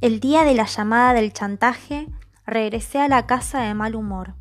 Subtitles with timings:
[0.00, 2.06] El día de la llamada del chantaje,
[2.46, 4.34] regresé a la casa de mal humor.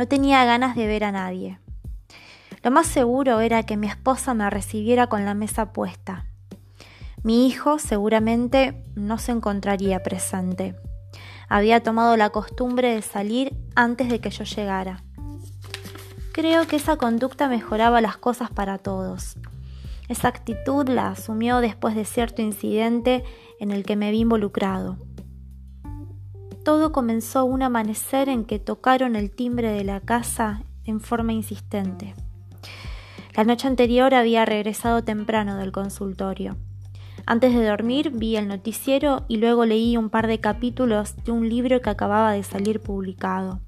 [0.00, 1.60] No tenía ganas de ver a nadie.
[2.64, 6.26] Lo más seguro era que mi esposa me recibiera con la mesa puesta.
[7.22, 10.74] Mi hijo seguramente no se encontraría presente.
[11.48, 15.04] Había tomado la costumbre de salir antes de que yo llegara.
[16.32, 19.36] Creo que esa conducta mejoraba las cosas para todos.
[20.12, 23.24] Esa actitud la asumió después de cierto incidente
[23.58, 24.98] en el que me vi involucrado.
[26.66, 32.14] Todo comenzó un amanecer en que tocaron el timbre de la casa en forma insistente.
[33.34, 36.58] La noche anterior había regresado temprano del consultorio.
[37.24, 41.48] Antes de dormir vi el noticiero y luego leí un par de capítulos de un
[41.48, 43.60] libro que acababa de salir publicado.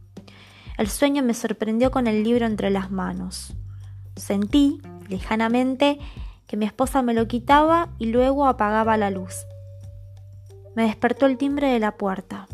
[0.77, 3.55] El sueño me sorprendió con el libro entre las manos.
[4.15, 5.99] Sentí, lejanamente,
[6.47, 9.46] que mi esposa me lo quitaba y luego apagaba la luz.
[10.74, 12.49] Me despertó el timbre de la puerta.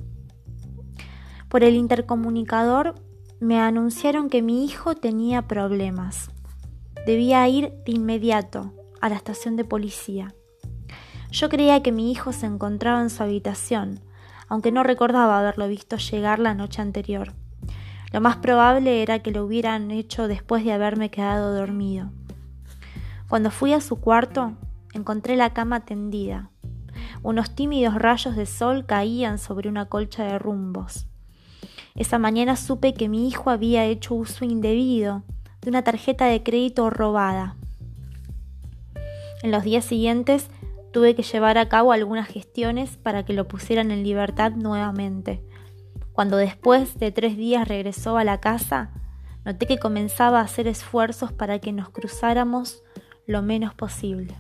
[1.49, 2.95] Por el intercomunicador
[3.41, 6.31] me anunciaron que mi hijo tenía problemas.
[7.07, 10.35] Debía ir de inmediato a la estación de policía.
[11.31, 14.01] Yo creía que mi hijo se encontraba en su habitación,
[14.49, 17.33] aunque no recordaba haberlo visto llegar la noche anterior.
[18.13, 22.11] Lo más probable era que lo hubieran hecho después de haberme quedado dormido.
[23.31, 24.53] Cuando fui a su cuarto,
[24.93, 26.51] encontré la cama tendida.
[27.23, 31.07] Unos tímidos rayos de sol caían sobre una colcha de rumbos.
[31.95, 35.23] Esa mañana supe que mi hijo había hecho uso indebido
[35.63, 37.57] de una tarjeta de crédito robada.
[39.43, 40.51] En los días siguientes
[40.93, 45.41] Tuve que llevar a cabo algunas gestiones para que lo pusieran en libertad nuevamente.
[46.13, 48.91] Cuando después de tres días regresó a la casa,
[49.45, 52.83] noté que comenzaba a hacer esfuerzos para que nos cruzáramos
[53.31, 54.35] lo menos posible.